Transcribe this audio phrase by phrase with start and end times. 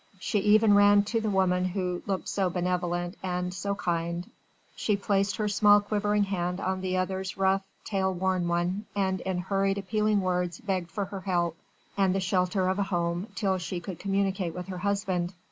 [0.19, 4.27] She even ran to the woman who looked so benevolent and so kind,
[4.75, 9.37] she placed her small quivering hand on the other's rough toil worn one and in
[9.37, 11.55] hurried, appealing words begged for her help
[11.95, 15.35] and the shelter of a home till she could communicate with her husband.